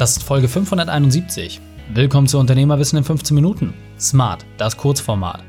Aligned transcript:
Das 0.00 0.12
ist 0.12 0.22
Folge 0.22 0.48
571. 0.48 1.60
Willkommen 1.92 2.26
zu 2.26 2.38
Unternehmerwissen 2.38 2.96
in 2.96 3.04
15 3.04 3.34
Minuten. 3.34 3.74
Smart, 3.98 4.46
das 4.56 4.78
Kurzformat. 4.78 5.44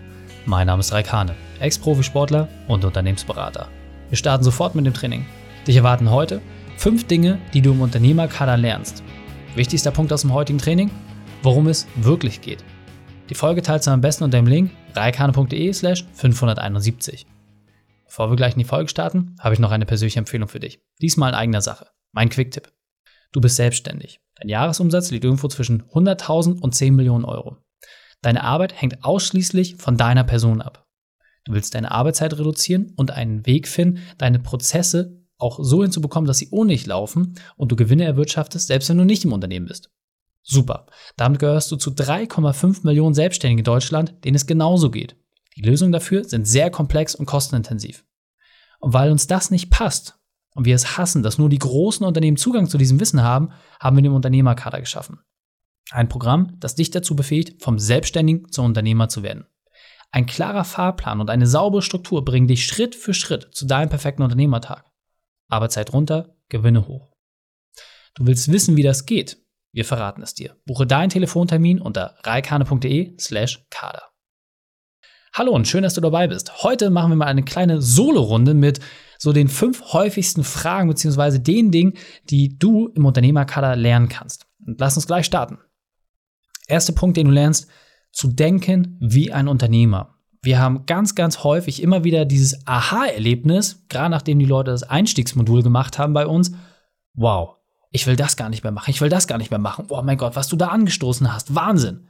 Mein 0.45 0.67
Name 0.67 0.81
ist 0.81 0.91
Raikane, 0.91 1.35
Ex-Profisportler 1.61 2.49
und 2.67 2.83
Unternehmensberater. 2.83 3.69
Wir 4.09 4.17
starten 4.17 4.43
sofort 4.43 4.75
mit 4.75 4.85
dem 4.85 4.93
Training. 4.93 5.25
Dich 5.65 5.77
erwarten 5.77 6.11
heute 6.11 6.41
fünf 6.75 7.07
Dinge, 7.07 7.39
die 7.53 7.61
du 7.61 7.71
im 7.71 7.79
Unternehmerkader 7.79 8.57
lernst. 8.57 9.03
Wichtigster 9.55 9.91
Punkt 9.91 10.11
aus 10.11 10.19
dem 10.19 10.33
heutigen 10.33 10.59
Training, 10.59 10.91
worum 11.43 11.67
es 11.67 11.87
wirklich 11.95 12.41
geht. 12.41 12.65
Die 13.29 13.35
Folge 13.35 13.61
teilst 13.61 13.87
du 13.87 13.91
am 13.91 14.01
besten 14.01 14.25
unter 14.25 14.37
dem 14.37 14.47
Link 14.47 14.71
reikane.de 14.95 15.71
slash 15.71 16.05
571. 16.11 17.25
Bevor 18.03 18.29
wir 18.29 18.35
gleich 18.35 18.55
in 18.55 18.59
die 18.59 18.65
Folge 18.65 18.89
starten, 18.89 19.37
habe 19.39 19.53
ich 19.53 19.61
noch 19.61 19.71
eine 19.71 19.85
persönliche 19.85 20.19
Empfehlung 20.19 20.49
für 20.49 20.59
dich. 20.59 20.81
Diesmal 21.01 21.29
in 21.29 21.35
eigener 21.35 21.61
Sache. 21.61 21.87
Mein 22.11 22.27
Quick-Tipp. 22.27 22.69
Du 23.31 23.39
bist 23.39 23.55
selbstständig. 23.55 24.20
Dein 24.41 24.49
Jahresumsatz 24.49 25.11
liegt 25.11 25.23
irgendwo 25.23 25.47
zwischen 25.47 25.83
100.000 25.83 26.59
und 26.59 26.73
10 26.73 26.95
Millionen 26.95 27.25
Euro. 27.25 27.57
Deine 28.21 28.43
Arbeit 28.43 28.79
hängt 28.79 29.03
ausschließlich 29.03 29.75
von 29.75 29.97
deiner 29.97 30.23
Person 30.23 30.61
ab. 30.61 30.87
Du 31.45 31.53
willst 31.53 31.75
deine 31.75 31.91
Arbeitszeit 31.91 32.33
reduzieren 32.33 32.93
und 32.95 33.11
einen 33.11 33.45
Weg 33.45 33.67
finden, 33.67 34.01
deine 34.17 34.39
Prozesse 34.39 35.21
auch 35.37 35.59
so 35.61 35.83
hinzubekommen, 35.83 36.27
dass 36.27 36.39
sie 36.39 36.49
ohne 36.51 36.71
dich 36.71 36.85
laufen 36.87 37.35
und 37.55 37.71
du 37.71 37.75
Gewinne 37.75 38.03
erwirtschaftest, 38.03 38.67
selbst 38.67 38.89
wenn 38.89 38.97
du 38.97 39.05
nicht 39.05 39.25
im 39.25 39.33
Unternehmen 39.33 39.67
bist. 39.67 39.91
Super. 40.43 40.87
Damit 41.17 41.39
gehörst 41.39 41.71
du 41.71 41.75
zu 41.75 41.91
3,5 41.91 42.83
Millionen 42.83 43.13
Selbstständigen 43.13 43.59
in 43.59 43.65
Deutschland, 43.65 44.23
denen 44.23 44.35
es 44.35 44.47
genauso 44.47 44.89
geht. 44.89 45.15
Die 45.55 45.61
Lösungen 45.61 45.91
dafür 45.91 46.23
sind 46.23 46.47
sehr 46.47 46.71
komplex 46.71 47.13
und 47.13 47.25
kostenintensiv. 47.25 48.05
Und 48.79 48.93
weil 48.93 49.11
uns 49.11 49.27
das 49.27 49.51
nicht 49.51 49.69
passt 49.69 50.19
und 50.53 50.65
wir 50.65 50.75
es 50.75 50.97
hassen, 50.97 51.23
dass 51.23 51.37
nur 51.37 51.49
die 51.49 51.59
großen 51.59 52.05
Unternehmen 52.05 52.37
Zugang 52.37 52.67
zu 52.67 52.77
diesem 52.77 52.99
Wissen 52.99 53.23
haben, 53.23 53.51
haben 53.79 53.95
wir 53.95 54.03
den 54.03 54.11
Unternehmerkader 54.11 54.79
geschaffen. 54.79 55.19
Ein 55.91 56.09
Programm, 56.09 56.55
das 56.59 56.75
dich 56.75 56.91
dazu 56.91 57.15
befähigt, 57.15 57.61
vom 57.61 57.79
Selbstständigen 57.79 58.51
zum 58.51 58.65
Unternehmer 58.65 59.09
zu 59.09 59.23
werden. 59.23 59.45
Ein 60.11 60.25
klarer 60.25 60.65
Fahrplan 60.65 61.21
und 61.21 61.29
eine 61.29 61.47
saubere 61.47 61.81
Struktur 61.81 62.25
bringen 62.25 62.47
dich 62.47 62.65
Schritt 62.65 62.95
für 62.95 63.13
Schritt 63.13 63.49
zu 63.53 63.65
deinem 63.65 63.89
perfekten 63.89 64.23
Unternehmertag. 64.23 64.85
Arbeitszeit 65.47 65.93
runter, 65.93 66.35
Gewinne 66.49 66.87
hoch. 66.87 67.11
Du 68.15 68.25
willst 68.27 68.51
wissen, 68.51 68.75
wie 68.75 68.83
das 68.83 69.05
geht? 69.05 69.37
Wir 69.73 69.85
verraten 69.85 70.21
es 70.21 70.33
dir. 70.33 70.57
Buche 70.65 70.85
deinen 70.85 71.09
Telefontermin 71.09 71.79
unter 71.79 72.17
reikane.de 72.23 73.17
slash 73.17 73.65
kader. 73.69 74.11
Hallo 75.33 75.53
und 75.53 75.65
schön, 75.65 75.83
dass 75.83 75.93
du 75.93 76.01
dabei 76.01 76.27
bist. 76.27 76.63
Heute 76.63 76.89
machen 76.89 77.11
wir 77.11 77.15
mal 77.15 77.27
eine 77.27 77.43
kleine 77.43 77.81
Solo-Runde 77.81 78.53
mit 78.53 78.81
so 79.21 79.33
den 79.33 79.49
fünf 79.49 79.93
häufigsten 79.93 80.43
Fragen 80.43 80.89
beziehungsweise 80.89 81.39
den 81.39 81.69
Dingen, 81.69 81.93
die 82.31 82.57
du 82.57 82.87
im 82.87 83.05
Unternehmerkader 83.05 83.75
lernen 83.75 84.09
kannst. 84.09 84.47
Und 84.65 84.79
lass 84.79 84.95
uns 84.95 85.05
gleich 85.05 85.27
starten. 85.27 85.59
Erster 86.65 86.93
Punkt, 86.93 87.17
den 87.17 87.27
du 87.27 87.31
lernst, 87.31 87.67
zu 88.11 88.29
denken 88.29 88.97
wie 88.99 89.31
ein 89.31 89.47
Unternehmer. 89.47 90.15
Wir 90.41 90.57
haben 90.57 90.87
ganz, 90.87 91.13
ganz 91.13 91.43
häufig 91.43 91.83
immer 91.83 92.03
wieder 92.03 92.25
dieses 92.25 92.65
Aha-Erlebnis, 92.65 93.85
gerade 93.89 94.09
nachdem 94.09 94.39
die 94.39 94.45
Leute 94.45 94.71
das 94.71 94.81
Einstiegsmodul 94.81 95.61
gemacht 95.61 95.99
haben 95.99 96.13
bei 96.13 96.25
uns. 96.25 96.53
Wow, 97.13 97.57
ich 97.91 98.07
will 98.07 98.15
das 98.15 98.37
gar 98.37 98.49
nicht 98.49 98.63
mehr 98.63 98.71
machen, 98.71 98.89
ich 98.89 99.01
will 99.01 99.09
das 99.09 99.27
gar 99.27 99.37
nicht 99.37 99.51
mehr 99.51 99.59
machen. 99.59 99.85
Oh 99.89 100.01
mein 100.01 100.17
Gott, 100.17 100.35
was 100.35 100.47
du 100.47 100.55
da 100.55 100.69
angestoßen 100.69 101.31
hast, 101.31 101.53
Wahnsinn. 101.53 102.07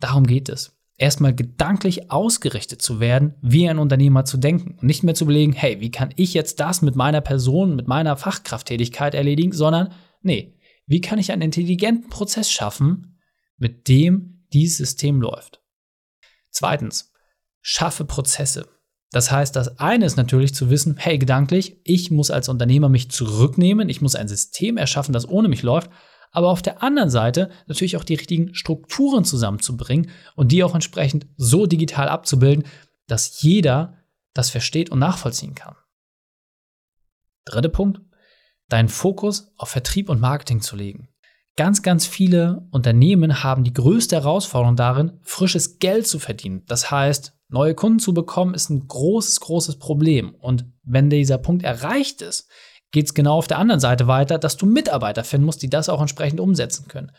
Darum 0.00 0.26
geht 0.26 0.50
es 0.50 0.78
erstmal 1.00 1.34
gedanklich 1.34 2.10
ausgerichtet 2.10 2.82
zu 2.82 3.00
werden, 3.00 3.34
wie 3.40 3.68
ein 3.68 3.78
Unternehmer 3.78 4.24
zu 4.24 4.36
denken. 4.36 4.72
Und 4.78 4.84
nicht 4.84 5.02
mehr 5.02 5.14
zu 5.14 5.24
überlegen, 5.24 5.52
hey, 5.52 5.80
wie 5.80 5.90
kann 5.90 6.12
ich 6.16 6.34
jetzt 6.34 6.60
das 6.60 6.82
mit 6.82 6.94
meiner 6.94 7.20
Person, 7.20 7.74
mit 7.74 7.88
meiner 7.88 8.16
Fachkrafttätigkeit 8.16 9.14
erledigen, 9.14 9.52
sondern, 9.52 9.92
nee, 10.22 10.58
wie 10.86 11.00
kann 11.00 11.18
ich 11.18 11.32
einen 11.32 11.42
intelligenten 11.42 12.10
Prozess 12.10 12.50
schaffen, 12.50 13.18
mit 13.56 13.88
dem 13.88 14.44
dieses 14.52 14.78
System 14.78 15.20
läuft. 15.20 15.62
Zweitens, 16.50 17.12
schaffe 17.60 18.04
Prozesse. 18.04 18.68
Das 19.12 19.30
heißt, 19.30 19.56
das 19.56 19.78
eine 19.78 20.04
ist 20.04 20.16
natürlich 20.16 20.54
zu 20.54 20.70
wissen, 20.70 20.96
hey, 20.96 21.18
gedanklich, 21.18 21.80
ich 21.84 22.10
muss 22.10 22.30
als 22.30 22.48
Unternehmer 22.48 22.88
mich 22.88 23.10
zurücknehmen, 23.10 23.88
ich 23.88 24.00
muss 24.00 24.14
ein 24.14 24.28
System 24.28 24.76
erschaffen, 24.76 25.12
das 25.12 25.28
ohne 25.28 25.48
mich 25.48 25.62
läuft, 25.62 25.90
aber 26.30 26.48
auf 26.48 26.62
der 26.62 26.82
anderen 26.82 27.10
Seite 27.10 27.50
natürlich 27.66 27.96
auch 27.96 28.04
die 28.04 28.14
richtigen 28.14 28.54
Strukturen 28.54 29.24
zusammenzubringen 29.24 30.10
und 30.36 30.52
die 30.52 30.62
auch 30.62 30.74
entsprechend 30.74 31.26
so 31.36 31.66
digital 31.66 32.08
abzubilden, 32.08 32.64
dass 33.06 33.42
jeder 33.42 33.98
das 34.34 34.50
versteht 34.50 34.90
und 34.90 35.00
nachvollziehen 35.00 35.54
kann. 35.54 35.76
Dritter 37.44 37.68
Punkt, 37.68 38.00
deinen 38.68 38.88
Fokus 38.88 39.52
auf 39.56 39.70
Vertrieb 39.70 40.08
und 40.08 40.20
Marketing 40.20 40.60
zu 40.60 40.76
legen. 40.76 41.08
Ganz, 41.56 41.82
ganz 41.82 42.06
viele 42.06 42.66
Unternehmen 42.70 43.42
haben 43.42 43.64
die 43.64 43.74
größte 43.74 44.16
Herausforderung 44.16 44.76
darin, 44.76 45.18
frisches 45.22 45.78
Geld 45.78 46.06
zu 46.06 46.18
verdienen. 46.18 46.62
Das 46.66 46.90
heißt, 46.90 47.34
neue 47.48 47.74
Kunden 47.74 47.98
zu 47.98 48.14
bekommen, 48.14 48.54
ist 48.54 48.70
ein 48.70 48.86
großes, 48.86 49.40
großes 49.40 49.78
Problem. 49.78 50.34
Und 50.36 50.64
wenn 50.84 51.10
dieser 51.10 51.38
Punkt 51.38 51.64
erreicht 51.64 52.22
ist, 52.22 52.48
geht 52.90 53.06
es 53.06 53.14
genau 53.14 53.36
auf 53.36 53.46
der 53.46 53.58
anderen 53.58 53.80
Seite 53.80 54.06
weiter, 54.06 54.38
dass 54.38 54.56
du 54.56 54.66
Mitarbeiter 54.66 55.24
finden 55.24 55.46
musst, 55.46 55.62
die 55.62 55.70
das 55.70 55.88
auch 55.88 56.00
entsprechend 56.00 56.40
umsetzen 56.40 56.88
können. 56.88 57.12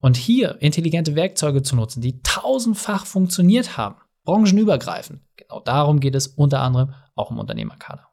Und 0.00 0.16
hier 0.16 0.60
intelligente 0.60 1.14
Werkzeuge 1.14 1.62
zu 1.62 1.76
nutzen, 1.76 2.00
die 2.00 2.20
tausendfach 2.22 3.06
funktioniert 3.06 3.76
haben, 3.76 3.96
branchenübergreifend. 4.24 5.22
Genau 5.36 5.60
darum 5.60 6.00
geht 6.00 6.14
es 6.14 6.26
unter 6.26 6.60
anderem 6.60 6.94
auch 7.14 7.30
im 7.30 7.38
Unternehmerkader. 7.38 8.08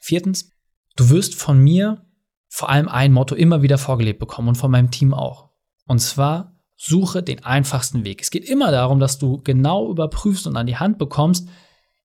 Viertens, 0.00 0.50
du 0.96 1.10
wirst 1.10 1.34
von 1.34 1.58
mir 1.58 2.04
vor 2.48 2.68
allem 2.68 2.88
ein 2.88 3.12
Motto 3.12 3.34
immer 3.34 3.62
wieder 3.62 3.78
vorgelebt 3.78 4.18
bekommen 4.18 4.48
und 4.48 4.56
von 4.56 4.70
meinem 4.70 4.90
Team 4.90 5.14
auch. 5.14 5.50
Und 5.86 6.00
zwar, 6.00 6.56
suche 6.76 7.22
den 7.22 7.44
einfachsten 7.44 8.04
Weg. 8.04 8.22
Es 8.22 8.30
geht 8.30 8.48
immer 8.48 8.70
darum, 8.70 9.00
dass 9.00 9.18
du 9.18 9.42
genau 9.42 9.90
überprüfst 9.90 10.46
und 10.46 10.56
an 10.56 10.66
die 10.66 10.78
Hand 10.78 10.98
bekommst, 10.98 11.48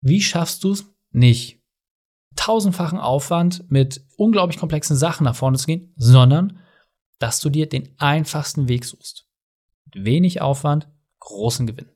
wie 0.01 0.21
schaffst 0.21 0.63
du 0.63 0.71
es 0.71 0.85
nicht 1.11 1.64
tausendfachen 2.35 2.99
Aufwand 2.99 3.69
mit 3.69 4.05
unglaublich 4.17 4.59
komplexen 4.59 4.95
Sachen 4.95 5.23
nach 5.23 5.35
vorne 5.35 5.57
zu 5.57 5.67
gehen, 5.67 5.93
sondern 5.97 6.59
dass 7.19 7.39
du 7.39 7.49
dir 7.49 7.67
den 7.67 7.95
einfachsten 7.97 8.67
Weg 8.67 8.85
suchst. 8.85 9.27
Mit 9.85 10.05
wenig 10.05 10.41
Aufwand, 10.41 10.89
großen 11.19 11.65
Gewinn. 11.65 11.89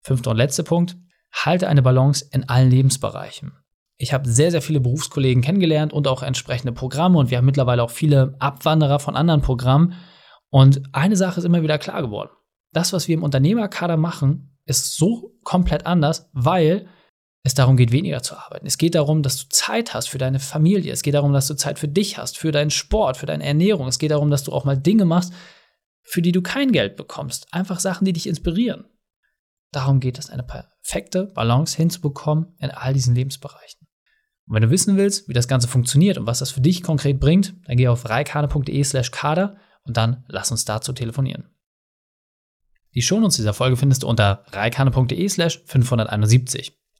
Fünfter 0.00 0.30
und 0.30 0.36
letzter 0.36 0.62
Punkt, 0.62 0.96
halte 1.32 1.68
eine 1.68 1.82
Balance 1.82 2.26
in 2.32 2.48
allen 2.48 2.70
Lebensbereichen. 2.70 3.52
Ich 3.96 4.12
habe 4.12 4.28
sehr, 4.28 4.50
sehr 4.50 4.62
viele 4.62 4.80
Berufskollegen 4.80 5.42
kennengelernt 5.42 5.92
und 5.92 6.06
auch 6.06 6.22
entsprechende 6.22 6.72
Programme 6.72 7.18
und 7.18 7.30
wir 7.30 7.38
haben 7.38 7.44
mittlerweile 7.44 7.82
auch 7.82 7.90
viele 7.90 8.36
Abwanderer 8.38 9.00
von 9.00 9.16
anderen 9.16 9.42
Programmen. 9.42 9.94
Und 10.50 10.82
eine 10.92 11.16
Sache 11.16 11.40
ist 11.40 11.44
immer 11.44 11.62
wieder 11.62 11.78
klar 11.78 12.00
geworden. 12.00 12.30
Das, 12.72 12.92
was 12.92 13.08
wir 13.08 13.14
im 13.14 13.24
Unternehmerkader 13.24 13.96
machen, 13.96 14.56
ist 14.66 14.96
so 14.96 15.34
komplett 15.42 15.84
anders, 15.84 16.30
weil 16.32 16.86
es 17.44 17.54
darum 17.54 17.76
geht, 17.76 17.92
weniger 17.92 18.22
zu 18.22 18.36
arbeiten. 18.36 18.66
Es 18.66 18.78
geht 18.78 18.94
darum, 18.94 19.22
dass 19.22 19.36
du 19.36 19.48
Zeit 19.48 19.94
hast 19.94 20.08
für 20.08 20.18
deine 20.18 20.40
Familie. 20.40 20.92
Es 20.92 21.02
geht 21.02 21.14
darum, 21.14 21.32
dass 21.32 21.46
du 21.46 21.54
Zeit 21.54 21.78
für 21.78 21.88
dich 21.88 22.18
hast, 22.18 22.36
für 22.36 22.52
deinen 22.52 22.70
Sport, 22.70 23.16
für 23.16 23.26
deine 23.26 23.44
Ernährung. 23.44 23.88
Es 23.88 23.98
geht 23.98 24.10
darum, 24.10 24.30
dass 24.30 24.44
du 24.44 24.52
auch 24.52 24.64
mal 24.64 24.76
Dinge 24.76 25.04
machst, 25.04 25.32
für 26.02 26.22
die 26.22 26.32
du 26.32 26.42
kein 26.42 26.72
Geld 26.72 26.96
bekommst. 26.96 27.46
Einfach 27.52 27.80
Sachen, 27.80 28.04
die 28.04 28.12
dich 28.12 28.26
inspirieren. 28.26 28.84
Darum 29.72 30.00
geht 30.00 30.18
es, 30.18 30.30
eine 30.30 30.42
perfekte 30.42 31.26
Balance 31.26 31.76
hinzubekommen 31.76 32.54
in 32.58 32.70
all 32.70 32.94
diesen 32.94 33.14
Lebensbereichen. 33.14 33.86
Und 34.46 34.54
wenn 34.54 34.62
du 34.62 34.70
wissen 34.70 34.96
willst, 34.96 35.28
wie 35.28 35.34
das 35.34 35.46
Ganze 35.46 35.68
funktioniert 35.68 36.16
und 36.16 36.26
was 36.26 36.38
das 36.38 36.50
für 36.50 36.62
dich 36.62 36.82
konkret 36.82 37.20
bringt, 37.20 37.54
dann 37.66 37.76
geh 37.76 37.88
auf 37.88 38.08
reikane.de 38.08 38.82
slash 38.82 39.10
kader 39.10 39.58
und 39.82 39.96
dann 39.96 40.24
lass 40.28 40.50
uns 40.50 40.64
dazu 40.64 40.94
telefonieren. 40.94 41.50
Die 42.94 43.02
Shownotes 43.02 43.36
dieser 43.36 43.52
Folge 43.52 43.76
findest 43.76 44.02
du 44.02 44.08
unter 44.08 44.44
reikane.de 44.48 45.28
slash 45.28 45.62
571. 45.66 46.77